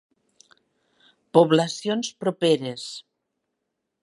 [1.39, 2.89] Poblacions properes: